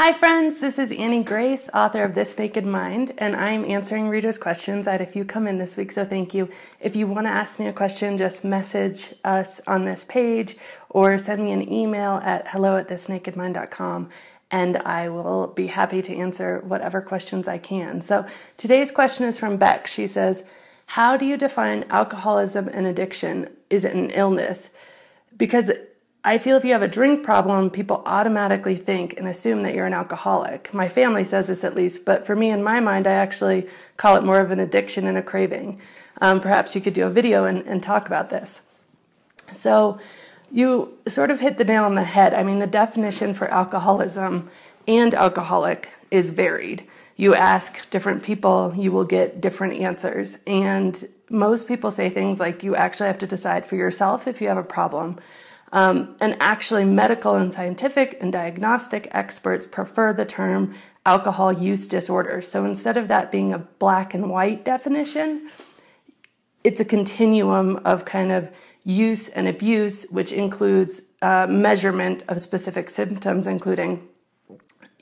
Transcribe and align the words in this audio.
Hi, 0.00 0.12
friends. 0.12 0.60
This 0.60 0.78
is 0.78 0.92
Annie 0.92 1.24
Grace, 1.24 1.68
author 1.74 2.04
of 2.04 2.14
This 2.14 2.38
Naked 2.38 2.64
Mind, 2.64 3.12
and 3.18 3.34
I'm 3.34 3.64
answering 3.64 4.08
readers' 4.08 4.38
questions. 4.38 4.86
I 4.86 4.92
had 4.92 5.00
a 5.00 5.06
few 5.06 5.24
come 5.24 5.48
in 5.48 5.58
this 5.58 5.76
week, 5.76 5.90
so 5.90 6.04
thank 6.04 6.32
you. 6.32 6.48
If 6.78 6.94
you 6.94 7.08
want 7.08 7.26
to 7.26 7.32
ask 7.32 7.58
me 7.58 7.66
a 7.66 7.72
question, 7.72 8.16
just 8.16 8.44
message 8.44 9.12
us 9.24 9.60
on 9.66 9.86
this 9.86 10.04
page 10.04 10.56
or 10.88 11.18
send 11.18 11.44
me 11.44 11.50
an 11.50 11.72
email 11.72 12.20
at 12.22 12.46
hello 12.46 12.76
at 12.76 12.86
thisnakedmind.com 12.86 14.08
and 14.52 14.76
I 14.76 15.08
will 15.08 15.48
be 15.48 15.66
happy 15.66 16.00
to 16.02 16.14
answer 16.14 16.60
whatever 16.60 17.00
questions 17.00 17.48
I 17.48 17.58
can. 17.58 18.00
So 18.00 18.24
today's 18.56 18.92
question 18.92 19.26
is 19.26 19.36
from 19.36 19.56
Beck. 19.56 19.88
She 19.88 20.06
says, 20.06 20.44
How 20.86 21.16
do 21.16 21.26
you 21.26 21.36
define 21.36 21.84
alcoholism 21.90 22.68
and 22.68 22.86
addiction? 22.86 23.48
Is 23.68 23.84
it 23.84 23.96
an 23.96 24.10
illness? 24.10 24.70
Because 25.36 25.72
I 26.28 26.36
feel 26.36 26.58
if 26.58 26.64
you 26.66 26.72
have 26.72 26.82
a 26.82 26.88
drink 26.88 27.22
problem, 27.22 27.70
people 27.70 28.02
automatically 28.04 28.76
think 28.76 29.16
and 29.16 29.26
assume 29.26 29.62
that 29.62 29.74
you're 29.74 29.86
an 29.86 29.94
alcoholic. 29.94 30.74
My 30.74 30.86
family 30.86 31.24
says 31.24 31.46
this 31.46 31.64
at 31.64 31.74
least, 31.74 32.04
but 32.04 32.26
for 32.26 32.36
me, 32.36 32.50
in 32.50 32.62
my 32.62 32.80
mind, 32.80 33.06
I 33.06 33.12
actually 33.12 33.66
call 33.96 34.14
it 34.16 34.24
more 34.24 34.38
of 34.38 34.50
an 34.50 34.60
addiction 34.60 35.06
and 35.06 35.16
a 35.16 35.22
craving. 35.22 35.80
Um, 36.20 36.42
perhaps 36.42 36.74
you 36.74 36.82
could 36.82 36.92
do 36.92 37.06
a 37.06 37.10
video 37.10 37.46
and, 37.46 37.66
and 37.66 37.82
talk 37.82 38.06
about 38.06 38.28
this. 38.28 38.60
So, 39.54 40.00
you 40.52 40.98
sort 41.06 41.30
of 41.30 41.40
hit 41.40 41.56
the 41.56 41.64
nail 41.64 41.84
on 41.84 41.94
the 41.94 42.04
head. 42.04 42.34
I 42.34 42.42
mean, 42.42 42.58
the 42.58 42.66
definition 42.66 43.32
for 43.32 43.48
alcoholism 43.48 44.50
and 44.86 45.14
alcoholic 45.14 45.88
is 46.10 46.28
varied. 46.28 46.84
You 47.16 47.34
ask 47.34 47.88
different 47.88 48.22
people, 48.22 48.74
you 48.76 48.92
will 48.92 49.04
get 49.04 49.40
different 49.40 49.80
answers. 49.80 50.36
And 50.46 51.08
most 51.30 51.66
people 51.66 51.90
say 51.90 52.10
things 52.10 52.38
like 52.38 52.62
you 52.62 52.76
actually 52.76 53.06
have 53.06 53.18
to 53.18 53.26
decide 53.26 53.64
for 53.64 53.76
yourself 53.76 54.28
if 54.28 54.42
you 54.42 54.48
have 54.48 54.58
a 54.58 54.62
problem. 54.62 55.18
Um, 55.72 56.16
and 56.20 56.36
actually, 56.40 56.84
medical 56.84 57.34
and 57.34 57.52
scientific 57.52 58.18
and 58.20 58.32
diagnostic 58.32 59.08
experts 59.10 59.66
prefer 59.66 60.12
the 60.12 60.24
term 60.24 60.74
alcohol 61.04 61.52
use 61.52 61.86
disorder. 61.86 62.40
So 62.42 62.64
instead 62.64 62.96
of 62.96 63.08
that 63.08 63.30
being 63.30 63.52
a 63.52 63.58
black 63.58 64.14
and 64.14 64.30
white 64.30 64.64
definition, 64.64 65.50
it's 66.64 66.80
a 66.80 66.84
continuum 66.84 67.76
of 67.84 68.04
kind 68.04 68.32
of 68.32 68.50
use 68.84 69.28
and 69.28 69.46
abuse, 69.48 70.04
which 70.10 70.32
includes 70.32 71.02
uh, 71.22 71.46
measurement 71.46 72.22
of 72.28 72.40
specific 72.40 72.90
symptoms, 72.90 73.46
including 73.46 74.08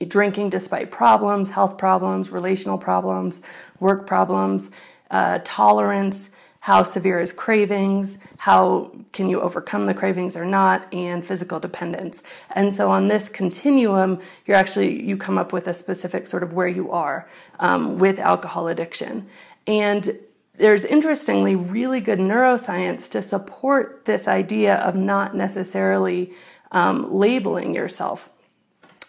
drinking 0.08 0.50
despite 0.50 0.90
problems, 0.90 1.50
health 1.50 1.78
problems, 1.78 2.30
relational 2.30 2.78
problems, 2.78 3.40
work 3.80 4.06
problems, 4.06 4.70
uh, 5.10 5.38
tolerance, 5.44 6.30
how 6.66 6.82
severe 6.82 7.20
is 7.20 7.32
cravings, 7.32 8.18
how 8.38 8.90
can 9.12 9.30
you 9.30 9.40
overcome 9.40 9.86
the 9.86 9.94
cravings 9.94 10.36
or 10.36 10.44
not, 10.44 10.92
and 10.92 11.24
physical 11.24 11.60
dependence. 11.60 12.24
And 12.56 12.74
so 12.74 12.90
on 12.90 13.06
this 13.06 13.28
continuum, 13.28 14.20
you're 14.46 14.56
actually, 14.56 15.00
you 15.00 15.16
come 15.16 15.38
up 15.38 15.52
with 15.52 15.68
a 15.68 15.74
specific 15.74 16.26
sort 16.26 16.42
of 16.42 16.54
where 16.54 16.66
you 16.66 16.90
are 16.90 17.28
um, 17.60 18.00
with 18.00 18.18
alcohol 18.18 18.66
addiction. 18.66 19.28
And 19.68 20.18
there's 20.58 20.84
interestingly 20.84 21.54
really 21.54 22.00
good 22.00 22.18
neuroscience 22.18 23.08
to 23.10 23.22
support 23.22 24.04
this 24.04 24.26
idea 24.26 24.74
of 24.74 24.96
not 24.96 25.36
necessarily 25.36 26.32
um, 26.72 27.14
labeling 27.14 27.76
yourself. 27.76 28.28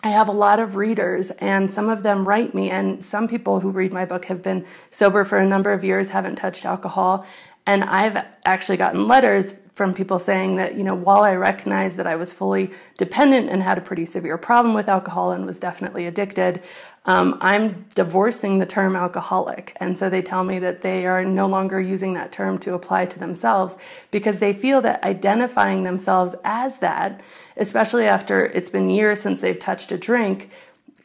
I 0.04 0.10
have 0.10 0.28
a 0.28 0.32
lot 0.32 0.60
of 0.60 0.76
readers, 0.76 1.32
and 1.32 1.70
some 1.70 1.90
of 1.90 2.04
them 2.04 2.28
write 2.28 2.54
me, 2.54 2.70
and 2.70 3.04
some 3.04 3.28
people 3.28 3.60
who 3.60 3.72
read 3.72 3.92
my 3.92 4.06
book 4.06 4.26
have 4.26 4.44
been 4.44 4.66
sober 4.92 5.26
for 5.26 5.40
a 5.40 5.46
number 5.46 5.74
of 5.74 5.84
years, 5.84 6.10
haven't 6.10 6.36
touched 6.36 6.66
alcohol. 6.66 7.26
And 7.66 7.84
I've 7.84 8.24
actually 8.46 8.78
gotten 8.78 9.08
letters 9.08 9.56
from 9.78 9.94
people 9.94 10.18
saying 10.18 10.56
that, 10.56 10.74
you 10.74 10.84
know, 10.84 10.96
while 10.96 11.22
I 11.22 11.36
recognize 11.36 11.98
that 11.98 12.08
I 12.08 12.16
was 12.16 12.34
fully 12.34 12.72
dependent 12.98 13.52
and 13.52 13.62
had 13.62 13.78
a 13.78 13.82
pretty 13.82 14.08
severe 14.08 14.36
problem 14.36 14.74
with 14.74 14.90
alcohol 14.90 15.34
and 15.34 15.46
was 15.46 15.60
definitely 15.60 16.08
addicted, 16.08 16.64
um, 17.06 17.38
I'm 17.42 17.86
divorcing 17.94 18.58
the 18.58 18.66
term 18.66 18.96
alcoholic. 18.96 19.78
And 19.80 19.96
so 19.96 20.10
they 20.10 20.24
tell 20.24 20.44
me 20.44 20.58
that 20.60 20.82
they 20.82 21.06
are 21.06 21.24
no 21.24 21.46
longer 21.46 21.80
using 21.80 22.16
that 22.16 22.32
term 22.32 22.58
to 22.60 22.74
apply 22.74 23.06
to 23.06 23.20
themselves 23.20 23.78
because 24.10 24.40
they 24.40 24.52
feel 24.52 24.82
that 24.82 25.04
identifying 25.04 25.84
themselves 25.84 26.36
as 26.44 26.80
that, 26.80 27.22
especially 27.56 28.08
after 28.08 28.48
it's 28.48 28.72
been 28.72 28.90
years 28.90 29.22
since 29.22 29.42
they've 29.42 29.60
touched 29.60 29.92
a 29.92 29.98
drink, 29.98 30.50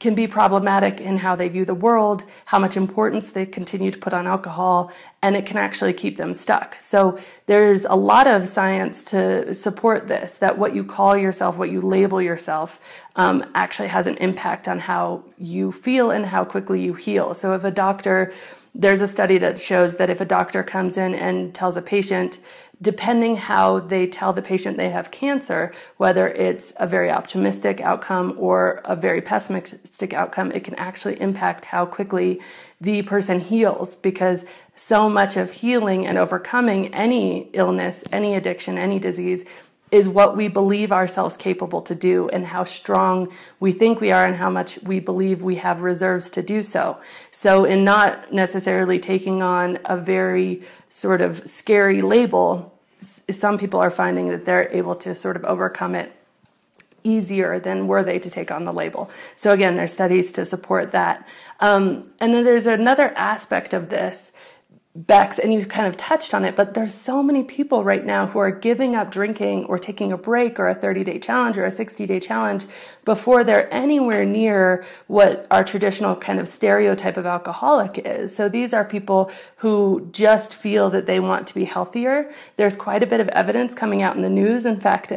can 0.02 0.16
be 0.16 0.26
problematic 0.26 1.00
in 1.00 1.16
how 1.16 1.36
they 1.36 1.46
view 1.46 1.64
the 1.64 1.80
world, 1.86 2.24
how 2.46 2.58
much 2.58 2.76
importance 2.76 3.30
they 3.30 3.46
continue 3.46 3.88
to 3.92 3.98
put 3.98 4.12
on 4.12 4.26
alcohol, 4.26 4.90
and 5.22 5.36
it 5.36 5.46
can 5.46 5.56
actually 5.56 5.92
keep 5.92 6.16
them 6.16 6.34
stuck. 6.34 6.68
So 6.80 7.20
there's 7.46 7.84
a 7.84 7.94
lot 7.94 8.26
of 8.26 8.48
science 8.48 9.04
to 9.12 9.54
support 9.54 10.08
this 10.08 10.38
that 10.38 10.58
what 10.58 10.74
you 10.74 10.82
call 10.82 11.16
yourself, 11.16 11.56
what 11.56 11.70
you 11.70 11.80
label 11.80 12.20
yourself, 12.20 12.80
um, 13.14 13.44
actually 13.54 13.90
has 13.90 14.08
an 14.08 14.16
impact 14.16 14.66
on 14.66 14.80
how 14.80 15.22
you 15.38 15.70
feel 15.70 16.10
and 16.10 16.26
how 16.26 16.44
quickly 16.44 16.82
you 16.82 16.94
heal. 16.94 17.32
So 17.32 17.54
if 17.54 17.62
a 17.62 17.70
doctor 17.70 18.32
there's 18.74 19.00
a 19.02 19.08
study 19.08 19.38
that 19.38 19.60
shows 19.60 19.96
that 19.96 20.10
if 20.10 20.20
a 20.20 20.24
doctor 20.24 20.62
comes 20.62 20.96
in 20.96 21.14
and 21.14 21.54
tells 21.54 21.76
a 21.76 21.82
patient 21.82 22.38
depending 22.82 23.36
how 23.36 23.78
they 23.78 24.08
tell 24.08 24.32
the 24.32 24.42
patient 24.42 24.76
they 24.76 24.90
have 24.90 25.12
cancer, 25.12 25.72
whether 25.98 26.26
it's 26.28 26.72
a 26.78 26.86
very 26.86 27.10
optimistic 27.10 27.80
outcome 27.80 28.34
or 28.36 28.80
a 28.84 28.96
very 28.96 29.22
pessimistic 29.22 30.12
outcome, 30.12 30.50
it 30.50 30.64
can 30.64 30.74
actually 30.74 31.18
impact 31.20 31.64
how 31.64 31.86
quickly 31.86 32.40
the 32.80 33.00
person 33.02 33.38
heals 33.38 33.94
because 33.96 34.44
so 34.74 35.08
much 35.08 35.36
of 35.36 35.52
healing 35.52 36.06
and 36.06 36.18
overcoming 36.18 36.92
any 36.92 37.48
illness, 37.52 38.02
any 38.10 38.34
addiction, 38.34 38.76
any 38.76 38.98
disease 38.98 39.44
is 39.92 40.08
what 40.08 40.36
we 40.36 40.48
believe 40.48 40.90
ourselves 40.90 41.36
capable 41.36 41.82
to 41.82 41.94
do 41.94 42.28
and 42.30 42.46
how 42.46 42.64
strong 42.64 43.30
we 43.60 43.72
think 43.72 44.00
we 44.00 44.10
are 44.10 44.24
and 44.24 44.34
how 44.34 44.48
much 44.48 44.78
we 44.82 44.98
believe 44.98 45.42
we 45.42 45.56
have 45.56 45.82
reserves 45.82 46.30
to 46.30 46.42
do 46.42 46.62
so. 46.62 46.96
So 47.30 47.66
in 47.66 47.84
not 47.84 48.32
necessarily 48.32 48.98
taking 48.98 49.42
on 49.42 49.78
a 49.84 49.98
very 49.98 50.62
sort 50.88 51.20
of 51.20 51.46
scary 51.48 52.00
label, 52.00 52.72
some 53.30 53.58
people 53.58 53.80
are 53.80 53.90
finding 53.90 54.28
that 54.28 54.46
they're 54.46 54.72
able 54.72 54.94
to 54.96 55.14
sort 55.14 55.36
of 55.36 55.44
overcome 55.44 55.94
it 55.94 56.10
easier 57.04 57.58
than 57.58 57.86
were 57.86 58.02
they 58.02 58.18
to 58.18 58.30
take 58.30 58.50
on 58.50 58.64
the 58.64 58.72
label. 58.72 59.10
So 59.36 59.52
again, 59.52 59.76
there's 59.76 59.92
studies 59.92 60.32
to 60.32 60.46
support 60.46 60.92
that. 60.92 61.28
Um, 61.60 62.12
and 62.18 62.32
then 62.32 62.44
there's 62.44 62.66
another 62.66 63.12
aspect 63.14 63.74
of 63.74 63.90
this 63.90 64.32
Bex, 64.94 65.38
and 65.38 65.54
you 65.54 65.64
kind 65.64 65.86
of 65.86 65.96
touched 65.96 66.34
on 66.34 66.44
it, 66.44 66.54
but 66.54 66.74
there's 66.74 66.92
so 66.92 67.22
many 67.22 67.42
people 67.44 67.82
right 67.82 68.04
now 68.04 68.26
who 68.26 68.38
are 68.38 68.50
giving 68.50 68.94
up 68.94 69.10
drinking 69.10 69.64
or 69.64 69.78
taking 69.78 70.12
a 70.12 70.18
break 70.18 70.60
or 70.60 70.68
a 70.68 70.74
30 70.74 71.02
day 71.02 71.18
challenge 71.18 71.56
or 71.56 71.64
a 71.64 71.70
60 71.70 72.04
day 72.04 72.20
challenge 72.20 72.66
before 73.06 73.42
they're 73.42 73.72
anywhere 73.72 74.26
near 74.26 74.84
what 75.06 75.46
our 75.50 75.64
traditional 75.64 76.14
kind 76.14 76.38
of 76.38 76.46
stereotype 76.46 77.16
of 77.16 77.24
alcoholic 77.24 78.02
is. 78.04 78.36
So 78.36 78.50
these 78.50 78.74
are 78.74 78.84
people 78.84 79.30
who 79.56 80.10
just 80.12 80.54
feel 80.54 80.90
that 80.90 81.06
they 81.06 81.20
want 81.20 81.46
to 81.46 81.54
be 81.54 81.64
healthier. 81.64 82.30
There's 82.56 82.76
quite 82.76 83.02
a 83.02 83.06
bit 83.06 83.20
of 83.20 83.28
evidence 83.28 83.74
coming 83.74 84.02
out 84.02 84.16
in 84.16 84.20
the 84.20 84.28
news. 84.28 84.66
In 84.66 84.78
fact, 84.78 85.10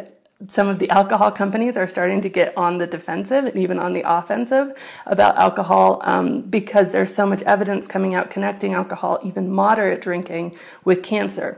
some 0.47 0.67
of 0.67 0.79
the 0.79 0.89
alcohol 0.89 1.31
companies 1.31 1.77
are 1.77 1.87
starting 1.87 2.21
to 2.21 2.29
get 2.29 2.55
on 2.57 2.77
the 2.77 2.87
defensive 2.87 3.45
and 3.45 3.57
even 3.57 3.79
on 3.79 3.93
the 3.93 4.03
offensive 4.05 4.77
about 5.05 5.37
alcohol 5.37 6.01
um, 6.03 6.41
because 6.41 6.91
there's 6.91 7.13
so 7.13 7.25
much 7.25 7.41
evidence 7.43 7.87
coming 7.87 8.15
out 8.15 8.29
connecting 8.29 8.73
alcohol, 8.73 9.19
even 9.23 9.51
moderate 9.51 10.01
drinking, 10.01 10.55
with 10.83 11.03
cancer. 11.03 11.57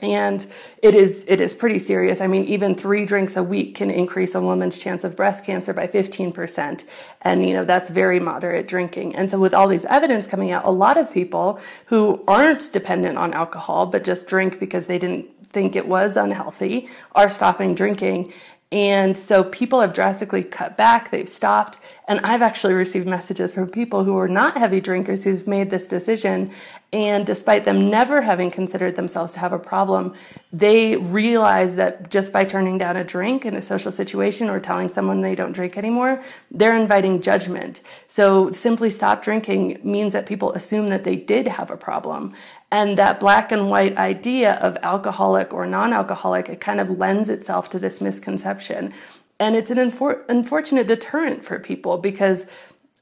And 0.00 0.46
it 0.80 0.94
is 0.94 1.24
it 1.26 1.40
is 1.40 1.54
pretty 1.54 1.80
serious. 1.80 2.20
I 2.20 2.28
mean, 2.28 2.44
even 2.44 2.76
three 2.76 3.04
drinks 3.04 3.36
a 3.36 3.42
week 3.42 3.74
can 3.74 3.90
increase 3.90 4.36
a 4.36 4.40
woman's 4.40 4.78
chance 4.78 5.02
of 5.02 5.16
breast 5.16 5.44
cancer 5.44 5.72
by 5.72 5.88
15%. 5.88 6.84
And 7.22 7.44
you 7.44 7.52
know, 7.52 7.64
that's 7.64 7.90
very 7.90 8.20
moderate 8.20 8.68
drinking. 8.68 9.16
And 9.16 9.28
so 9.28 9.40
with 9.40 9.54
all 9.54 9.66
these 9.66 9.84
evidence 9.86 10.28
coming 10.28 10.52
out, 10.52 10.64
a 10.64 10.70
lot 10.70 10.98
of 10.98 11.12
people 11.12 11.58
who 11.86 12.22
aren't 12.28 12.72
dependent 12.72 13.18
on 13.18 13.34
alcohol, 13.34 13.86
but 13.86 14.04
just 14.04 14.28
drink 14.28 14.60
because 14.60 14.86
they 14.86 15.00
didn't 15.00 15.26
think 15.50 15.76
it 15.76 15.88
was 15.88 16.16
unhealthy 16.16 16.88
are 17.14 17.28
stopping 17.28 17.74
drinking. 17.74 18.32
And 18.70 19.16
so 19.16 19.44
people 19.44 19.80
have 19.80 19.94
drastically 19.94 20.44
cut 20.44 20.76
back, 20.76 21.10
they've 21.10 21.28
stopped. 21.28 21.78
And 22.06 22.20
I've 22.20 22.42
actually 22.42 22.74
received 22.74 23.06
messages 23.06 23.52
from 23.52 23.70
people 23.70 24.04
who 24.04 24.16
are 24.18 24.28
not 24.28 24.58
heavy 24.58 24.80
drinkers 24.80 25.24
who've 25.24 25.46
made 25.46 25.70
this 25.70 25.86
decision 25.86 26.50
And 26.90 27.26
despite 27.26 27.64
them 27.64 27.90
never 27.90 28.22
having 28.22 28.50
considered 28.50 28.96
themselves 28.96 29.34
to 29.34 29.40
have 29.40 29.52
a 29.52 29.58
problem, 29.58 30.14
they 30.54 30.96
realize 30.96 31.74
that 31.74 32.08
just 32.08 32.32
by 32.32 32.46
turning 32.46 32.78
down 32.78 32.96
a 32.96 33.04
drink 33.04 33.44
in 33.44 33.54
a 33.56 33.60
social 33.60 33.92
situation 33.92 34.48
or 34.48 34.58
telling 34.58 34.88
someone 34.88 35.20
they 35.20 35.34
don't 35.34 35.52
drink 35.52 35.76
anymore, 35.76 36.22
they're 36.50 36.76
inviting 36.76 37.20
judgment. 37.20 37.82
So 38.06 38.50
simply 38.52 38.88
stop 38.88 39.22
drinking 39.22 39.80
means 39.84 40.14
that 40.14 40.24
people 40.24 40.52
assume 40.52 40.88
that 40.88 41.04
they 41.04 41.16
did 41.16 41.46
have 41.46 41.70
a 41.70 41.76
problem. 41.76 42.34
And 42.70 42.96
that 42.96 43.20
black 43.20 43.52
and 43.52 43.68
white 43.68 43.96
idea 43.98 44.54
of 44.54 44.78
alcoholic 44.82 45.52
or 45.52 45.66
non 45.66 45.92
alcoholic, 45.92 46.48
it 46.48 46.60
kind 46.60 46.80
of 46.80 46.98
lends 46.98 47.28
itself 47.28 47.68
to 47.70 47.78
this 47.78 48.00
misconception. 48.00 48.94
And 49.38 49.56
it's 49.56 49.70
an 49.70 49.78
infor- 49.78 50.22
unfortunate 50.28 50.86
deterrent 50.86 51.44
for 51.44 51.58
people 51.58 51.98
because 51.98 52.46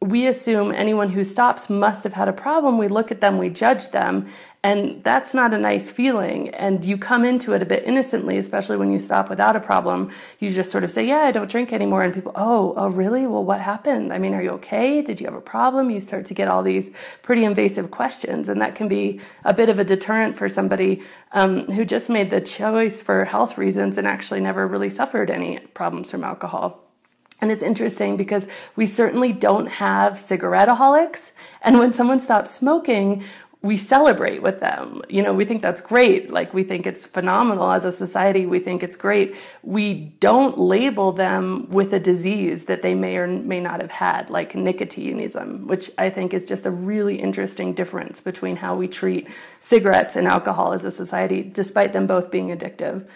we 0.00 0.26
assume 0.26 0.72
anyone 0.72 1.08
who 1.08 1.24
stops 1.24 1.70
must 1.70 2.04
have 2.04 2.12
had 2.12 2.28
a 2.28 2.32
problem. 2.32 2.76
We 2.76 2.86
look 2.88 3.10
at 3.10 3.22
them, 3.22 3.38
we 3.38 3.48
judge 3.48 3.90
them, 3.90 4.28
and 4.62 5.02
that's 5.02 5.32
not 5.32 5.54
a 5.54 5.58
nice 5.58 5.90
feeling. 5.90 6.50
And 6.50 6.84
you 6.84 6.98
come 6.98 7.24
into 7.24 7.54
it 7.54 7.62
a 7.62 7.66
bit 7.66 7.84
innocently, 7.84 8.36
especially 8.36 8.76
when 8.76 8.92
you 8.92 8.98
stop 8.98 9.30
without 9.30 9.56
a 9.56 9.60
problem. 9.60 10.12
You 10.38 10.50
just 10.50 10.70
sort 10.70 10.84
of 10.84 10.90
say, 10.90 11.06
Yeah, 11.06 11.20
I 11.20 11.32
don't 11.32 11.50
drink 11.50 11.72
anymore. 11.72 12.02
And 12.02 12.12
people, 12.12 12.32
Oh, 12.34 12.74
oh, 12.76 12.88
really? 12.88 13.26
Well, 13.26 13.44
what 13.44 13.60
happened? 13.60 14.12
I 14.12 14.18
mean, 14.18 14.34
are 14.34 14.42
you 14.42 14.50
okay? 14.50 15.00
Did 15.00 15.18
you 15.18 15.26
have 15.26 15.34
a 15.34 15.40
problem? 15.40 15.88
You 15.90 16.00
start 16.00 16.26
to 16.26 16.34
get 16.34 16.48
all 16.48 16.62
these 16.62 16.90
pretty 17.22 17.44
invasive 17.44 17.90
questions. 17.90 18.48
And 18.50 18.60
that 18.60 18.74
can 18.74 18.88
be 18.88 19.20
a 19.44 19.54
bit 19.54 19.70
of 19.70 19.78
a 19.78 19.84
deterrent 19.84 20.36
for 20.36 20.48
somebody 20.48 21.02
um, 21.32 21.66
who 21.68 21.84
just 21.84 22.10
made 22.10 22.30
the 22.30 22.40
choice 22.40 23.02
for 23.02 23.24
health 23.24 23.56
reasons 23.56 23.96
and 23.98 24.06
actually 24.06 24.40
never 24.40 24.66
really 24.66 24.90
suffered 24.90 25.30
any 25.30 25.60
problems 25.74 26.10
from 26.10 26.22
alcohol. 26.22 26.85
And 27.40 27.50
it's 27.50 27.62
interesting 27.62 28.16
because 28.16 28.46
we 28.76 28.86
certainly 28.86 29.32
don't 29.32 29.66
have 29.66 30.14
cigaretteaholics. 30.14 31.32
And 31.62 31.78
when 31.78 31.92
someone 31.92 32.20
stops 32.20 32.50
smoking, 32.50 33.24
we 33.62 33.76
celebrate 33.76 34.42
with 34.42 34.60
them. 34.60 35.02
You 35.08 35.22
know, 35.22 35.34
we 35.34 35.44
think 35.44 35.60
that's 35.60 35.80
great. 35.80 36.30
Like, 36.30 36.54
we 36.54 36.62
think 36.62 36.86
it's 36.86 37.04
phenomenal 37.04 37.70
as 37.72 37.84
a 37.84 37.90
society. 37.90 38.46
We 38.46 38.60
think 38.60 38.82
it's 38.82 38.96
great. 38.96 39.34
We 39.62 40.14
don't 40.20 40.56
label 40.56 41.10
them 41.10 41.68
with 41.70 41.92
a 41.92 41.98
disease 41.98 42.66
that 42.66 42.82
they 42.82 42.94
may 42.94 43.16
or 43.16 43.26
may 43.26 43.60
not 43.60 43.80
have 43.80 43.90
had, 43.90 44.30
like 44.30 44.54
nicotinism, 44.54 45.66
which 45.66 45.90
I 45.98 46.10
think 46.10 46.32
is 46.32 46.44
just 46.44 46.64
a 46.64 46.70
really 46.70 47.20
interesting 47.20 47.74
difference 47.74 48.20
between 48.20 48.56
how 48.56 48.76
we 48.76 48.88
treat 48.88 49.26
cigarettes 49.58 50.16
and 50.16 50.28
alcohol 50.28 50.72
as 50.72 50.84
a 50.84 50.90
society, 50.90 51.42
despite 51.42 51.92
them 51.92 52.06
both 52.06 52.30
being 52.30 52.56
addictive. 52.56 53.06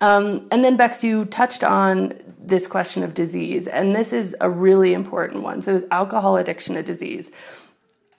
Um, 0.00 0.46
and 0.50 0.64
then, 0.64 0.76
Bex, 0.76 1.02
you 1.02 1.24
touched 1.24 1.64
on 1.64 2.14
this 2.38 2.66
question 2.66 3.02
of 3.02 3.14
disease, 3.14 3.66
and 3.66 3.94
this 3.94 4.12
is 4.12 4.36
a 4.40 4.48
really 4.48 4.94
important 4.94 5.42
one. 5.42 5.60
So, 5.60 5.76
is 5.76 5.84
alcohol 5.90 6.36
addiction 6.36 6.76
a 6.76 6.82
disease? 6.82 7.30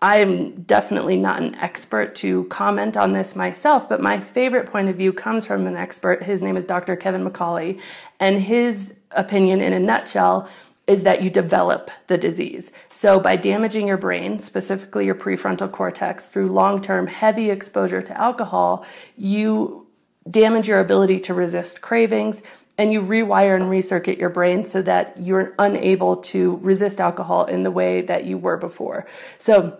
I'm 0.01 0.61
definitely 0.61 1.17
not 1.17 1.41
an 1.41 1.55
expert 1.55 2.15
to 2.15 2.45
comment 2.45 2.95
on 2.95 3.11
this 3.11 3.35
myself, 3.35 3.89
but 3.89 4.01
my 4.01 4.19
favorite 4.19 4.71
point 4.71 4.87
of 4.87 4.95
view 4.95 5.11
comes 5.11 5.45
from 5.45 5.67
an 5.67 5.75
expert. 5.75 6.23
His 6.23 6.41
name 6.41 6.55
is 6.55 6.63
Dr. 6.63 6.95
Kevin 6.95 7.29
McCauley, 7.29 7.81
and 8.19 8.41
his 8.41 8.93
opinion 9.11 9.61
in 9.61 9.73
a 9.73 9.79
nutshell 9.79 10.49
is 10.87 11.03
that 11.03 11.21
you 11.21 11.29
develop 11.29 11.91
the 12.07 12.17
disease. 12.17 12.71
So, 12.89 13.19
by 13.19 13.35
damaging 13.35 13.87
your 13.87 13.97
brain, 13.97 14.39
specifically 14.39 15.05
your 15.05 15.15
prefrontal 15.15 15.71
cortex, 15.71 16.27
through 16.27 16.51
long 16.51 16.81
term 16.81 17.07
heavy 17.07 17.49
exposure 17.49 18.01
to 18.01 18.19
alcohol, 18.19 18.85
you 19.15 19.85
damage 20.29 20.67
your 20.67 20.79
ability 20.79 21.19
to 21.21 21.33
resist 21.33 21.81
cravings, 21.81 22.41
and 22.77 22.93
you 22.93 23.01
rewire 23.01 23.55
and 23.55 23.65
recircuit 23.65 24.17
your 24.17 24.29
brain 24.29 24.63
so 24.63 24.81
that 24.81 25.15
you're 25.19 25.53
unable 25.59 26.17
to 26.17 26.57
resist 26.57 27.01
alcohol 27.01 27.45
in 27.45 27.63
the 27.63 27.71
way 27.71 28.01
that 28.01 28.23
you 28.23 28.37
were 28.37 28.57
before. 28.57 29.05
So, 29.37 29.77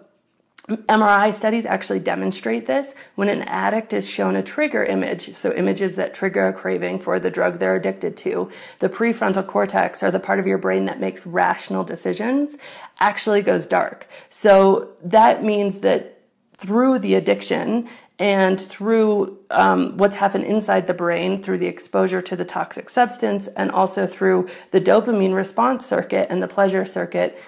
MRI 0.68 1.34
studies 1.34 1.66
actually 1.66 2.00
demonstrate 2.00 2.68
this. 2.68 2.94
When 3.16 3.28
an 3.28 3.42
addict 3.44 3.92
is 3.92 4.07
shown 4.07 4.36
a 4.36 4.44
trigger 4.44 4.84
image, 4.84 5.36
so 5.36 5.51
images 5.51 5.96
that 5.96 6.13
trigger 6.13 6.48
a 6.48 6.54
craving 6.54 7.00
for 7.00 7.19
the 7.19 7.31
drug 7.31 7.57
they're 7.57 7.75
addicted 7.75 8.16
to, 8.18 8.51
the 8.78 8.90
prefrontal 8.90 9.48
cortex, 9.48 10.04
or 10.04 10.12
the 10.12 10.19
part 10.19 10.40
of 10.40 10.46
your 10.46 10.60
brain 10.60 10.86
that 10.86 11.00
makes 11.00 11.25
rational 11.25 11.84
decisions, 11.84 12.57
actually 13.00 13.42
goes 13.42 13.66
dark. 13.66 14.07
So 14.30 14.90
that 15.04 15.44
means 15.44 15.80
that 15.80 16.19
through 16.59 17.00
the 17.00 17.15
addiction 17.15 17.88
and 18.19 18.59
through 18.59 19.39
um, 19.50 19.95
what's 19.95 20.15
happened 20.15 20.44
inside 20.44 20.85
the 20.88 20.94
brain 20.94 21.41
through 21.41 21.57
the 21.57 21.65
exposure 21.65 22.21
to 22.21 22.35
the 22.35 22.44
toxic 22.44 22.89
substance 22.89 23.47
and 23.56 23.71
also 23.71 24.06
through 24.06 24.47
the 24.71 24.81
dopamine 24.81 25.33
response 25.33 25.85
circuit 25.85 26.27
and 26.29 26.44
the 26.44 26.47
pleasure 26.47 26.83
circuit 26.83 27.39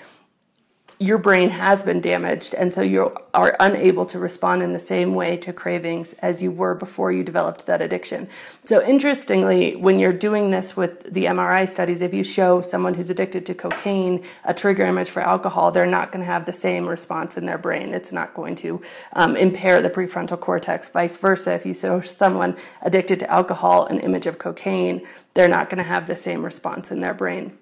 your 1.02 1.18
brain 1.18 1.50
has 1.50 1.82
been 1.82 2.00
damaged 2.00 2.54
and 2.54 2.72
so 2.72 2.80
you 2.80 3.12
are 3.34 3.56
unable 3.60 4.06
to 4.06 4.20
respond 4.20 4.62
in 4.62 4.72
the 4.72 4.78
same 4.78 5.16
way 5.16 5.36
to 5.36 5.52
cravings 5.52 6.14
as 6.20 6.44
you 6.44 6.52
were 6.52 6.76
before 6.76 7.12
you 7.12 7.24
developed 7.24 7.66
that 7.66 7.82
addiction. 7.82 8.30
So 8.66 8.86
interestingly, 8.86 9.76
when 9.76 9.98
you're 9.98 10.14
doing 10.14 10.52
this 10.52 10.78
with 10.78 11.12
the 11.12 11.26
MRI 11.26 11.68
studies, 11.68 12.02
if 12.02 12.14
you 12.14 12.24
show 12.24 12.62
someone 12.62 12.94
who's 12.94 13.10
addicted 13.10 13.48
to 13.48 13.56
cocaine 13.56 14.24
a 14.44 14.54
trigger 14.54 14.86
image 14.86 15.10
for 15.10 15.22
alcohol, 15.22 15.72
they're 15.72 15.88
not 15.88 16.12
going 16.12 16.24
to 16.24 16.32
have 16.32 16.46
the 16.46 16.54
same 16.54 16.88
response 16.88 17.36
in 17.36 17.48
their 17.48 17.58
brain. 17.58 17.96
It's 17.96 18.12
not 18.12 18.36
going 18.36 18.54
to 18.58 18.80
um, 19.14 19.36
impair 19.36 19.82
the 19.82 19.90
prefrontal 19.90 20.40
cortex. 20.40 20.90
Vice 20.90 21.18
versa, 21.18 21.54
if 21.54 21.66
you 21.66 21.74
show 21.74 22.02
someone 22.02 22.56
addicted 22.84 23.20
to 23.22 23.32
alcohol 23.32 23.88
an 23.88 24.00
image 24.02 24.28
of 24.28 24.38
cocaine, 24.38 25.08
they're 25.34 25.48
not 25.48 25.68
going 25.68 25.80
to 25.80 25.84
have 25.84 26.06
the 26.06 26.16
same 26.16 26.46
response 26.46 26.92
in 26.92 27.00
their 27.00 27.16
brain. 27.16 27.58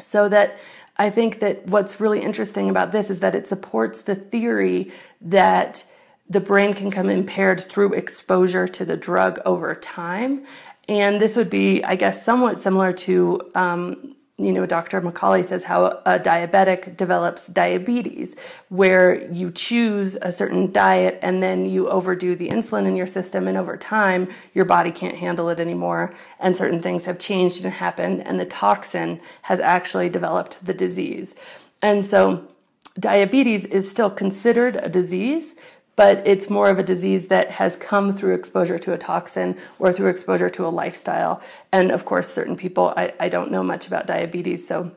So 0.00 0.28
that 0.28 0.58
I 0.98 1.10
think 1.10 1.40
that 1.40 1.66
what's 1.66 2.00
really 2.00 2.22
interesting 2.22 2.70
about 2.70 2.92
this 2.92 3.10
is 3.10 3.20
that 3.20 3.34
it 3.34 3.46
supports 3.46 4.02
the 4.02 4.14
theory 4.14 4.92
that 5.20 5.84
the 6.28 6.40
brain 6.40 6.74
can 6.74 6.90
come 6.90 7.08
impaired 7.08 7.60
through 7.60 7.92
exposure 7.92 8.66
to 8.66 8.84
the 8.84 8.96
drug 8.96 9.40
over 9.44 9.74
time. 9.74 10.44
And 10.88 11.20
this 11.20 11.36
would 11.36 11.50
be, 11.50 11.84
I 11.84 11.96
guess, 11.96 12.24
somewhat 12.24 12.58
similar 12.58 12.92
to 12.92 13.40
um, 13.54 14.15
you 14.38 14.52
know, 14.52 14.66
Dr. 14.66 15.00
McCauley 15.00 15.42
says 15.42 15.64
how 15.64 15.86
a 16.04 16.18
diabetic 16.18 16.94
develops 16.96 17.46
diabetes, 17.46 18.36
where 18.68 19.26
you 19.32 19.50
choose 19.50 20.14
a 20.20 20.30
certain 20.30 20.70
diet 20.72 21.18
and 21.22 21.42
then 21.42 21.64
you 21.64 21.88
overdo 21.88 22.36
the 22.36 22.50
insulin 22.50 22.86
in 22.86 22.96
your 22.96 23.06
system, 23.06 23.48
and 23.48 23.56
over 23.56 23.78
time, 23.78 24.28
your 24.52 24.66
body 24.66 24.92
can't 24.92 25.16
handle 25.16 25.48
it 25.48 25.58
anymore, 25.58 26.12
and 26.38 26.54
certain 26.54 26.82
things 26.82 27.06
have 27.06 27.18
changed 27.18 27.64
and 27.64 27.72
happened, 27.72 28.26
and 28.26 28.38
the 28.38 28.44
toxin 28.44 29.18
has 29.40 29.58
actually 29.58 30.10
developed 30.10 30.64
the 30.66 30.74
disease. 30.74 31.34
And 31.80 32.04
so, 32.04 32.46
diabetes 33.00 33.64
is 33.64 33.90
still 33.90 34.10
considered 34.10 34.76
a 34.76 34.88
disease, 34.88 35.54
but 35.96 36.22
it's 36.26 36.50
more 36.50 36.68
of 36.68 36.78
a 36.78 36.82
disease 36.82 37.28
that 37.28 37.50
has 37.50 37.74
come 37.74 38.12
through 38.12 38.34
exposure 38.34 38.78
to 38.78 38.92
a 38.92 38.98
toxin 38.98 39.56
or 39.78 39.92
through 39.92 40.08
exposure 40.08 40.50
to 40.50 40.66
a 40.66 40.68
lifestyle. 40.68 41.40
And 41.72 41.90
of 41.90 42.04
course, 42.04 42.28
certain 42.28 42.56
people, 42.56 42.92
I, 42.96 43.12
I 43.18 43.28
don't 43.28 43.50
know 43.50 43.62
much 43.62 43.86
about 43.86 44.06
diabetes, 44.06 44.66
so 44.66 44.92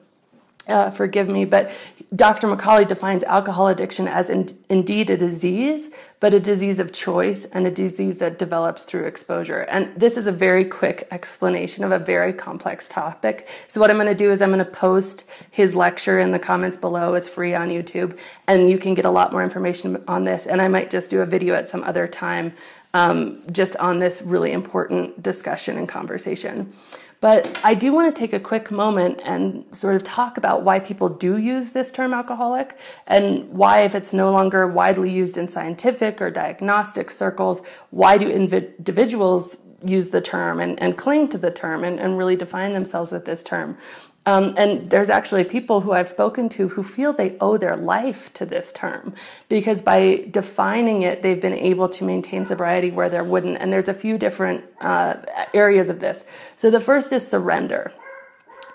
uh, 0.70 0.92
forgive 0.92 1.28
me, 1.28 1.46
but 1.46 1.72
Dr. 2.16 2.48
McCauley 2.48 2.88
defines 2.88 3.24
alcohol 3.24 3.68
addiction 3.68 4.08
as 4.08 4.32
in, 4.32 4.58
indeed 4.70 5.12
a 5.12 5.18
disease, 5.18 5.92
but 6.20 6.34
a 6.34 6.40
disease 6.40 6.80
of 6.80 6.92
choice 6.92 7.46
and 7.46 7.68
a 7.68 7.72
disease 7.72 8.18
that 8.18 8.40
develops 8.40 8.84
through 8.84 9.06
exposure. 9.06 9.62
And 9.62 9.94
this 9.96 10.18
is 10.18 10.26
a 10.26 10.32
very 10.32 10.66
quick 10.66 11.08
explanation 11.12 11.84
of 11.84 11.92
a 11.92 12.00
very 12.00 12.34
complex 12.34 12.90
topic. 12.90 13.48
So, 13.68 13.80
what 13.80 13.92
I'm 13.92 13.98
going 13.98 14.08
to 14.08 14.16
do 14.16 14.32
is 14.32 14.42
I'm 14.42 14.50
going 14.50 14.66
to 14.66 14.72
post 14.72 15.26
his 15.52 15.76
lecture 15.76 16.20
in 16.20 16.32
the 16.32 16.40
comments 16.40 16.78
below. 16.78 17.14
It's 17.14 17.30
free 17.30 17.54
on 17.54 17.70
YouTube, 17.70 18.18
and 18.48 18.72
you 18.72 18.80
can 18.80 18.96
get 18.96 19.06
a 19.06 19.12
lot 19.12 19.32
more 19.32 19.44
information 19.44 20.04
on 20.08 20.24
this. 20.24 20.48
And 20.48 20.62
I 20.62 20.68
might 20.68 20.90
just 20.90 21.12
do 21.12 21.22
a 21.22 21.26
video 21.26 21.54
at 21.54 21.70
some 21.70 21.84
other 21.84 22.08
time 22.08 22.54
um, 22.94 23.44
just 23.52 23.76
on 23.76 24.00
this 24.00 24.22
really 24.22 24.52
important 24.52 25.22
discussion 25.22 25.78
and 25.78 25.88
conversation. 25.88 26.74
But 27.22 27.60
I 27.64 27.74
do 27.74 27.92
want 27.92 28.14
to 28.14 28.18
take 28.18 28.32
a 28.32 28.40
quick 28.40 28.72
moment 28.72 29.22
and 29.26 29.66
sort 29.76 29.96
of 29.96 30.04
talk 30.04 30.38
about 30.38 30.64
why 30.64 30.80
people 30.80 31.10
do 31.10 31.38
use 31.38 31.72
this 31.72 31.92
term 31.92 32.14
alcoholic 32.14 32.78
and 33.08 33.50
why, 33.50 33.82
if 33.82 33.94
it's 33.94 34.14
no 34.14 34.32
longer 34.32 34.68
widely 34.68 35.12
used 35.12 35.38
in 35.38 35.48
scientific 35.48 36.22
or 36.22 36.32
diagnostic 36.32 37.12
circles, 37.12 37.62
why 37.90 38.18
do 38.18 38.30
individuals 38.30 39.58
use 39.84 40.10
the 40.10 40.22
term 40.22 40.60
and, 40.60 40.82
and 40.82 40.98
cling 40.98 41.28
to 41.30 41.38
the 41.38 41.52
term 41.52 41.84
and, 41.84 42.00
and 42.00 42.18
really 42.18 42.36
define 42.36 42.74
themselves 42.74 43.12
with 43.12 43.26
this 43.26 43.44
term. 43.44 43.78
Um, 44.26 44.54
and 44.58 44.90
there's 44.90 45.10
actually 45.10 45.44
people 45.44 45.82
who 45.82 45.92
I've 45.92 46.10
spoken 46.10 46.50
to 46.50 46.68
who 46.68 46.84
feel 46.84 47.14
they 47.14 47.36
owe 47.40 47.58
their 47.58 47.76
life 47.76 48.32
to 48.34 48.46
this 48.46 48.72
term 48.72 49.16
because 49.48 49.82
by 49.82 50.28
defining 50.30 51.02
it, 51.04 51.22
they've 51.22 51.42
been 51.42 51.54
able 51.54 51.90
to 51.90 52.04
maintain 52.04 52.46
sobriety 52.46 52.92
where 52.92 53.10
there 53.10 53.24
wouldn't. 53.24 53.58
And 53.60 53.72
there's 53.72 53.90
a 53.90 53.94
few 53.94 54.18
different 54.18 54.64
uh, 54.82 55.16
areas 55.54 55.90
of 55.90 56.00
this. 56.00 56.26
So 56.58 56.70
the 56.70 56.80
first 56.80 57.12
is 57.14 57.28
surrender. 57.28 57.92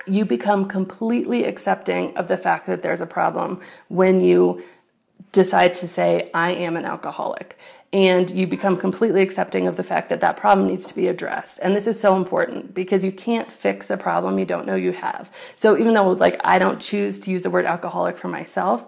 You 0.06 0.24
become 0.24 0.66
completely 0.66 1.44
accepting 1.44 2.16
of 2.16 2.26
the 2.26 2.36
fact 2.36 2.66
that 2.66 2.82
there's 2.82 3.00
a 3.00 3.06
problem 3.06 3.60
when 3.88 4.22
you 4.22 4.62
decide 5.32 5.74
to 5.74 5.88
say, 5.88 6.30
I 6.34 6.52
am 6.52 6.76
an 6.76 6.84
alcoholic 6.84 7.58
and 7.94 8.28
you 8.38 8.44
become 8.46 8.76
completely 8.76 9.22
accepting 9.22 9.66
of 9.66 9.76
the 9.76 9.88
fact 9.92 10.06
that 10.10 10.20
that 10.20 10.36
problem 10.36 10.66
needs 10.66 10.84
to 10.86 10.94
be 10.94 11.06
addressed. 11.08 11.60
And 11.62 11.74
this 11.74 11.86
is 11.86 11.98
so 11.98 12.10
important 12.16 12.74
because 12.74 13.02
you 13.04 13.12
can't 13.12 13.50
fix 13.50 13.88
a 13.88 13.96
problem 13.96 14.38
you 14.38 14.44
don't 14.52 14.66
know 14.66 14.74
you 14.86 14.92
have. 14.92 15.30
So 15.54 15.78
even 15.78 15.94
though 15.94 16.10
like 16.10 16.36
I 16.44 16.58
don't 16.58 16.80
choose 16.90 17.18
to 17.20 17.30
use 17.30 17.44
the 17.44 17.54
word 17.54 17.66
alcoholic 17.74 18.16
for 18.18 18.28
myself, 18.28 18.80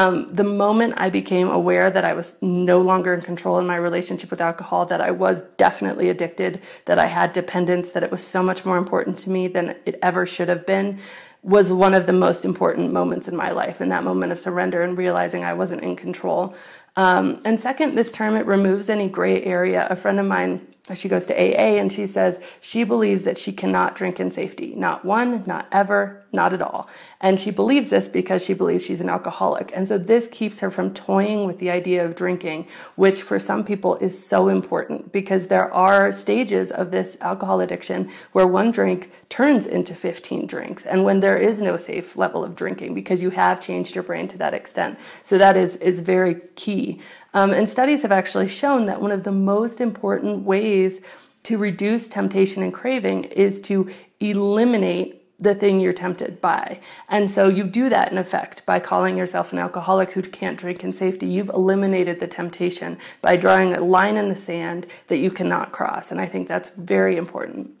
Um, 0.00 0.14
the 0.42 0.52
moment 0.66 0.94
I 0.96 1.10
became 1.10 1.48
aware 1.50 1.90
that 1.90 2.04
I 2.10 2.14
was 2.14 2.28
no 2.40 2.78
longer 2.90 3.12
in 3.14 3.20
control 3.20 3.58
in 3.60 3.66
my 3.66 3.78
relationship 3.88 4.30
with 4.30 4.40
alcohol, 4.40 4.86
that 4.86 5.02
I 5.08 5.10
was 5.24 5.36
definitely 5.58 6.08
addicted, 6.08 6.52
that 6.86 6.98
I 6.98 7.08
had 7.18 7.34
dependence, 7.34 7.92
that 7.92 8.02
it 8.06 8.10
was 8.10 8.24
so 8.34 8.42
much 8.42 8.64
more 8.64 8.78
important 8.78 9.14
to 9.22 9.30
me 9.30 9.42
than 9.56 9.66
it 9.84 9.96
ever 10.00 10.24
should 10.24 10.48
have 10.48 10.64
been, 10.64 10.98
was 11.42 11.70
one 11.70 11.94
of 11.98 12.06
the 12.06 12.18
most 12.26 12.44
important 12.44 12.92
moments 12.92 13.28
in 13.28 13.36
my 13.44 13.50
life. 13.62 13.82
And 13.82 13.90
that 13.90 14.04
moment 14.10 14.32
of 14.32 14.38
surrender 14.38 14.80
and 14.82 14.96
realizing 14.96 15.44
I 15.44 15.58
wasn't 15.62 15.82
in 15.82 15.94
control. 15.96 16.54
Um, 16.96 17.40
and 17.44 17.58
second, 17.58 17.94
this 17.94 18.12
term 18.12 18.36
it 18.36 18.46
removes 18.46 18.88
any 18.88 19.08
gray 19.08 19.42
area. 19.44 19.86
A 19.88 19.96
friend 19.96 20.20
of 20.20 20.26
mine 20.26 20.71
she 20.94 21.08
goes 21.08 21.26
to 21.26 21.34
AA 21.34 21.78
and 21.78 21.92
she 21.92 22.08
says 22.08 22.40
she 22.60 22.82
believes 22.82 23.22
that 23.22 23.38
she 23.38 23.52
cannot 23.52 23.94
drink 23.94 24.18
in 24.18 24.32
safety. 24.32 24.74
Not 24.74 25.04
one, 25.04 25.44
not 25.46 25.68
ever, 25.70 26.24
not 26.32 26.52
at 26.52 26.60
all. 26.60 26.88
And 27.20 27.38
she 27.38 27.52
believes 27.52 27.88
this 27.88 28.08
because 28.08 28.44
she 28.44 28.52
believes 28.52 28.84
she's 28.84 29.00
an 29.00 29.08
alcoholic. 29.08 29.70
And 29.76 29.86
so 29.86 29.96
this 29.96 30.26
keeps 30.26 30.58
her 30.58 30.72
from 30.72 30.92
toying 30.92 31.46
with 31.46 31.60
the 31.60 31.70
idea 31.70 32.04
of 32.04 32.16
drinking, 32.16 32.66
which 32.96 33.22
for 33.22 33.38
some 33.38 33.64
people 33.64 33.94
is 33.96 34.26
so 34.26 34.48
important 34.48 35.12
because 35.12 35.46
there 35.46 35.72
are 35.72 36.10
stages 36.10 36.72
of 36.72 36.90
this 36.90 37.16
alcohol 37.20 37.60
addiction 37.60 38.10
where 38.32 38.48
one 38.48 38.72
drink 38.72 39.12
turns 39.28 39.66
into 39.66 39.94
15 39.94 40.48
drinks 40.48 40.84
and 40.84 41.04
when 41.04 41.20
there 41.20 41.38
is 41.38 41.62
no 41.62 41.76
safe 41.76 42.16
level 42.16 42.42
of 42.42 42.56
drinking 42.56 42.92
because 42.92 43.22
you 43.22 43.30
have 43.30 43.60
changed 43.60 43.94
your 43.94 44.02
brain 44.02 44.26
to 44.26 44.38
that 44.38 44.52
extent. 44.52 44.98
So 45.22 45.38
that 45.38 45.56
is, 45.56 45.76
is 45.76 46.00
very 46.00 46.40
key. 46.56 47.00
Um, 47.34 47.52
and 47.52 47.68
studies 47.68 48.02
have 48.02 48.12
actually 48.12 48.48
shown 48.48 48.86
that 48.86 49.00
one 49.00 49.12
of 49.12 49.24
the 49.24 49.32
most 49.32 49.80
important 49.80 50.44
ways 50.44 51.00
to 51.44 51.58
reduce 51.58 52.08
temptation 52.08 52.62
and 52.62 52.72
craving 52.72 53.24
is 53.24 53.60
to 53.62 53.90
eliminate 54.20 55.18
the 55.42 55.54
thing 55.54 55.80
you're 55.80 55.92
tempted 55.92 56.40
by. 56.40 56.78
And 57.08 57.28
so 57.28 57.48
you 57.48 57.64
do 57.64 57.88
that 57.88 58.12
in 58.12 58.18
effect 58.18 58.64
by 58.64 58.78
calling 58.78 59.16
yourself 59.18 59.52
an 59.52 59.58
alcoholic 59.58 60.12
who 60.12 60.22
can't 60.22 60.56
drink 60.56 60.84
in 60.84 60.92
safety. 60.92 61.26
You've 61.26 61.48
eliminated 61.48 62.20
the 62.20 62.28
temptation 62.28 62.96
by 63.22 63.36
drawing 63.36 63.74
a 63.74 63.80
line 63.80 64.16
in 64.16 64.28
the 64.28 64.36
sand 64.36 64.86
that 65.08 65.16
you 65.16 65.30
cannot 65.30 65.72
cross. 65.72 66.12
And 66.12 66.20
I 66.20 66.26
think 66.26 66.46
that's 66.46 66.68
very 66.68 67.16
important. 67.16 67.72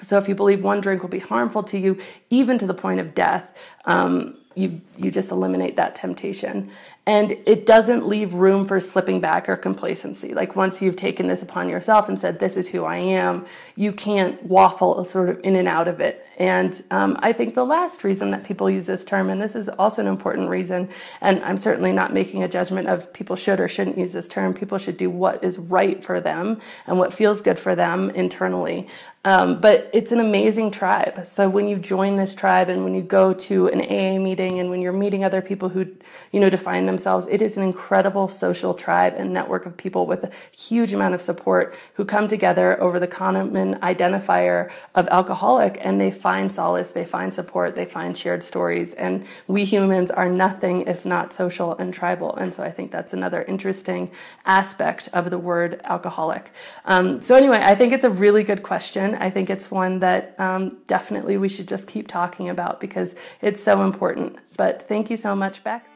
So 0.00 0.16
if 0.18 0.26
you 0.26 0.34
believe 0.34 0.64
one 0.64 0.80
drink 0.80 1.02
will 1.02 1.10
be 1.10 1.18
harmful 1.18 1.62
to 1.64 1.78
you, 1.78 1.98
even 2.30 2.58
to 2.58 2.66
the 2.66 2.74
point 2.74 3.00
of 3.00 3.14
death, 3.14 3.46
um, 3.84 4.38
you 4.54 4.80
you 4.96 5.10
just 5.10 5.30
eliminate 5.30 5.76
that 5.76 5.94
temptation 5.94 6.70
and 7.06 7.32
it 7.46 7.66
doesn't 7.66 8.08
leave 8.08 8.34
room 8.34 8.64
for 8.64 8.80
slipping 8.80 9.20
back 9.20 9.48
or 9.48 9.56
complacency. 9.56 10.34
Like 10.34 10.56
once 10.56 10.82
you've 10.82 10.96
taken 10.96 11.28
this 11.28 11.40
upon 11.40 11.68
yourself 11.68 12.08
and 12.08 12.20
said 12.20 12.38
this 12.38 12.56
is 12.56 12.68
who 12.68 12.84
i 12.84 12.96
am 12.96 13.46
you 13.76 13.92
can't 13.92 14.42
waffle 14.42 15.04
sort 15.04 15.28
of 15.28 15.38
in 15.44 15.56
and 15.56 15.68
out 15.68 15.88
of 15.88 16.00
it. 16.00 16.24
And 16.38 16.82
um, 16.90 17.16
i 17.20 17.32
think 17.32 17.54
the 17.54 17.64
last 17.64 18.04
reason 18.04 18.30
that 18.32 18.44
people 18.44 18.68
use 18.68 18.86
this 18.86 19.04
term 19.04 19.30
and 19.30 19.40
this 19.40 19.54
is 19.54 19.68
also 19.68 20.02
an 20.02 20.08
important 20.08 20.50
reason 20.50 20.88
and 21.20 21.42
i'm 21.42 21.56
certainly 21.56 21.92
not 21.92 22.12
making 22.12 22.42
a 22.42 22.48
judgment 22.48 22.88
of 22.88 23.12
people 23.12 23.36
should 23.36 23.60
or 23.60 23.68
shouldn't 23.68 23.96
use 23.96 24.12
this 24.12 24.28
term 24.28 24.52
people 24.52 24.78
should 24.78 24.96
do 24.96 25.08
what 25.08 25.42
is 25.44 25.58
right 25.58 26.02
for 26.02 26.20
them 26.20 26.60
and 26.86 26.98
what 26.98 27.12
feels 27.12 27.40
good 27.40 27.58
for 27.58 27.74
them 27.74 28.10
internally. 28.10 28.88
Um, 29.26 29.60
but 29.60 29.90
it's 29.92 30.12
an 30.12 30.20
amazing 30.20 30.70
tribe. 30.70 31.26
So 31.26 31.48
when 31.48 31.66
you 31.66 31.78
join 31.78 32.16
this 32.16 32.32
tribe 32.32 32.68
and 32.68 32.84
when 32.84 32.94
you 32.94 33.02
go 33.02 33.34
to 33.34 33.66
an 33.68 33.80
aa 33.80 34.22
meeting 34.22 34.60
and 34.60 34.70
when 34.70 34.80
you're 34.80 34.92
meeting 34.92 35.24
other 35.24 35.42
people 35.42 35.68
who, 35.68 35.84
you 36.30 36.38
know, 36.38 36.48
define 36.48 36.86
themselves, 36.96 37.26
it 37.30 37.42
is 37.42 37.58
an 37.58 37.62
incredible 37.62 38.26
social 38.26 38.72
tribe 38.72 39.12
and 39.18 39.30
network 39.30 39.66
of 39.66 39.76
people 39.76 40.06
with 40.06 40.24
a 40.24 40.30
huge 40.50 40.94
amount 40.94 41.14
of 41.14 41.20
support 41.20 41.74
who 41.92 42.06
come 42.06 42.26
together 42.26 42.80
over 42.80 42.98
the 42.98 43.06
common 43.06 43.74
identifier 43.82 44.70
of 44.94 45.06
alcoholic 45.08 45.76
and 45.82 46.00
they 46.00 46.10
find 46.10 46.50
solace, 46.50 46.92
they 46.92 47.04
find 47.04 47.34
support, 47.34 47.74
they 47.74 47.84
find 47.84 48.16
shared 48.16 48.42
stories. 48.42 48.94
And 48.94 49.26
we 49.46 49.66
humans 49.66 50.10
are 50.10 50.30
nothing 50.30 50.86
if 50.86 51.04
not 51.04 51.34
social 51.34 51.76
and 51.76 51.92
tribal. 51.92 52.34
And 52.36 52.54
so 52.54 52.62
I 52.62 52.70
think 52.70 52.90
that's 52.90 53.12
another 53.12 53.42
interesting 53.42 54.10
aspect 54.46 55.10
of 55.12 55.28
the 55.28 55.38
word 55.38 55.82
alcoholic. 55.84 56.50
Um, 56.86 57.20
so 57.20 57.34
anyway, 57.34 57.60
I 57.62 57.74
think 57.74 57.92
it's 57.92 58.04
a 58.04 58.10
really 58.10 58.42
good 58.42 58.62
question. 58.62 59.16
I 59.16 59.28
think 59.28 59.50
it's 59.50 59.70
one 59.70 59.98
that 59.98 60.34
um, 60.38 60.78
definitely 60.86 61.36
we 61.36 61.50
should 61.50 61.68
just 61.68 61.86
keep 61.88 62.08
talking 62.08 62.48
about 62.48 62.80
because 62.80 63.14
it's 63.42 63.62
so 63.62 63.82
important. 63.82 64.36
But 64.56 64.88
thank 64.88 65.10
you 65.10 65.18
so 65.18 65.36
much, 65.36 65.62
Bex. 65.62 65.95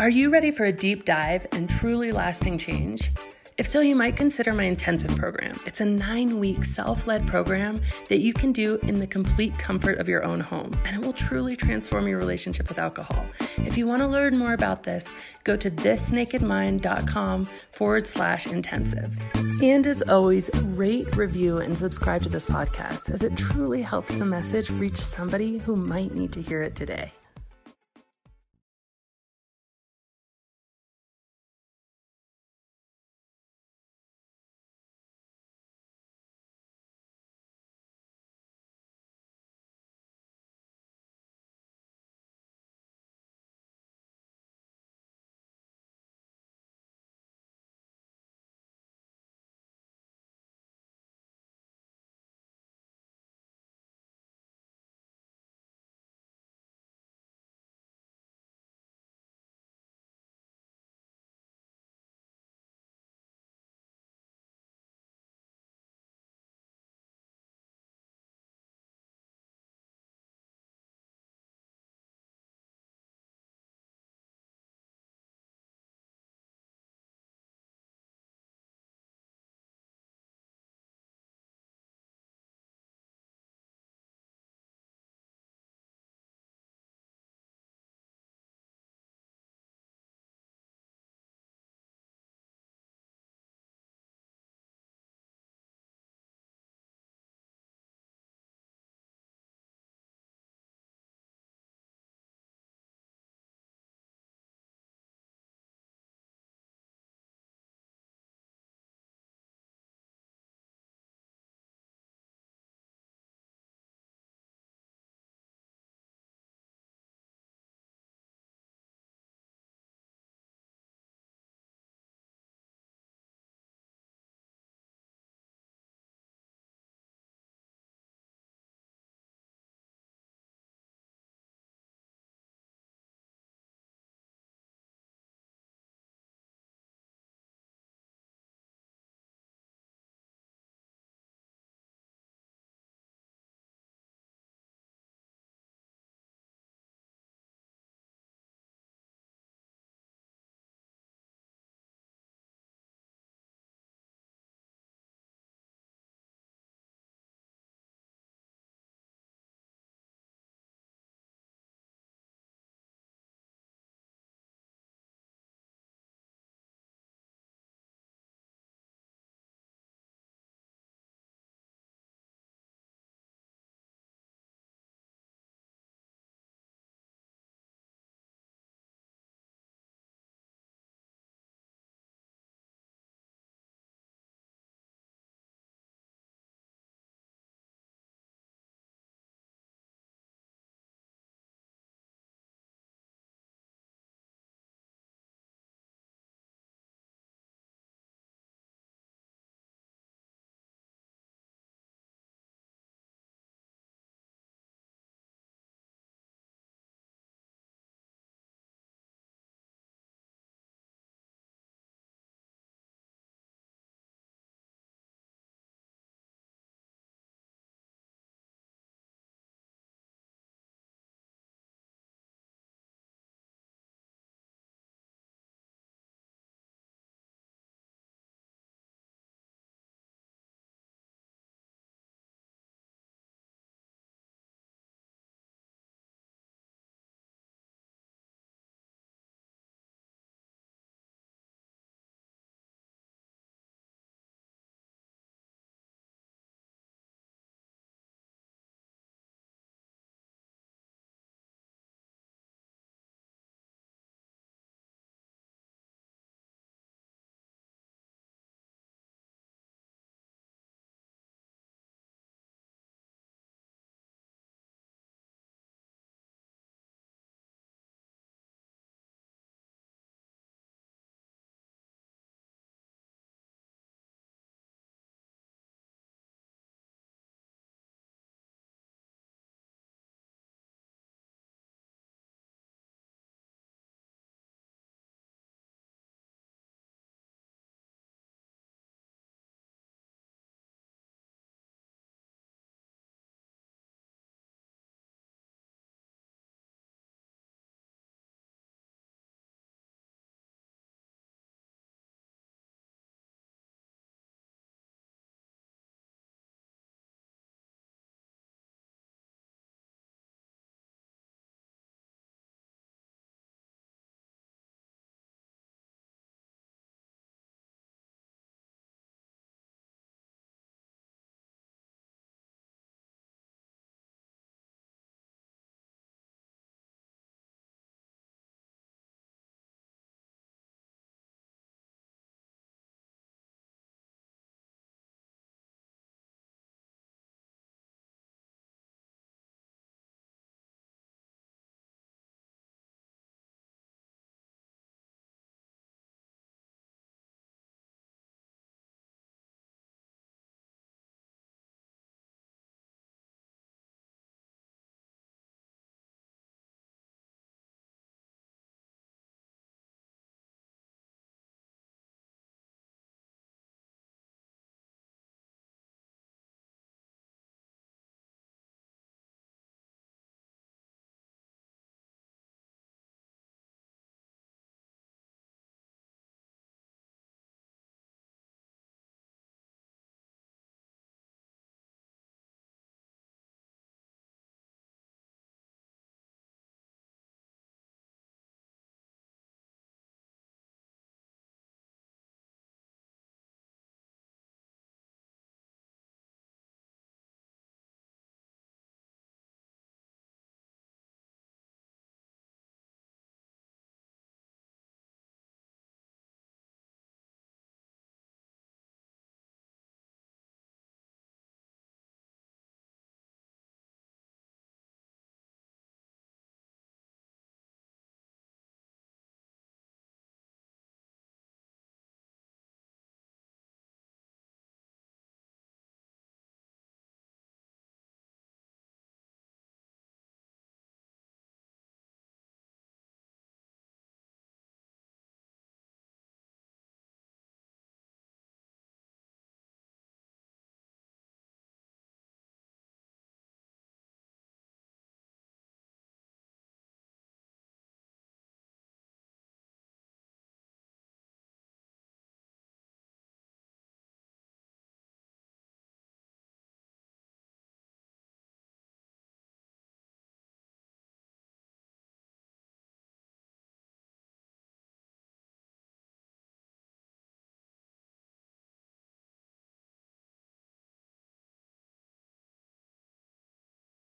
Are 0.00 0.08
you 0.08 0.30
ready 0.30 0.50
for 0.50 0.64
a 0.64 0.72
deep 0.72 1.04
dive 1.04 1.46
and 1.52 1.68
truly 1.68 2.10
lasting 2.10 2.56
change? 2.56 3.12
If 3.58 3.66
so, 3.66 3.80
you 3.82 3.94
might 3.94 4.16
consider 4.16 4.54
my 4.54 4.62
intensive 4.64 5.14
program. 5.14 5.60
It's 5.66 5.82
a 5.82 5.84
nine 5.84 6.40
week 6.40 6.64
self 6.64 7.06
led 7.06 7.26
program 7.26 7.82
that 8.08 8.20
you 8.20 8.32
can 8.32 8.50
do 8.50 8.76
in 8.84 8.98
the 8.98 9.06
complete 9.06 9.58
comfort 9.58 9.98
of 9.98 10.08
your 10.08 10.24
own 10.24 10.40
home, 10.40 10.72
and 10.86 10.96
it 10.96 11.04
will 11.04 11.12
truly 11.12 11.54
transform 11.54 12.08
your 12.08 12.16
relationship 12.16 12.70
with 12.70 12.78
alcohol. 12.78 13.26
If 13.58 13.76
you 13.76 13.86
want 13.86 14.00
to 14.00 14.08
learn 14.08 14.38
more 14.38 14.54
about 14.54 14.84
this, 14.84 15.06
go 15.44 15.54
to 15.56 15.70
thisnakedmind.com 15.70 17.48
forward 17.72 18.06
slash 18.06 18.46
intensive. 18.46 19.14
And 19.62 19.86
as 19.86 20.00
always, 20.00 20.48
rate, 20.62 21.14
review, 21.14 21.58
and 21.58 21.76
subscribe 21.76 22.22
to 22.22 22.30
this 22.30 22.46
podcast 22.46 23.12
as 23.12 23.22
it 23.22 23.36
truly 23.36 23.82
helps 23.82 24.14
the 24.14 24.24
message 24.24 24.70
reach 24.70 24.96
somebody 24.96 25.58
who 25.58 25.76
might 25.76 26.14
need 26.14 26.32
to 26.32 26.40
hear 26.40 26.62
it 26.62 26.74
today. 26.74 27.12